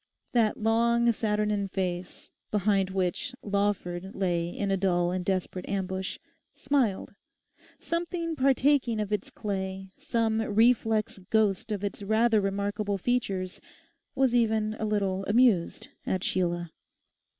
[0.31, 6.17] That long saturnine face, behind which Lawford lay in a dull and desperate ambush,
[6.55, 7.13] smiled.
[7.79, 13.61] Something partaking of its clay, some reflex ghost of its rather remarkable features,
[14.15, 16.71] was even a little amused at Sheila.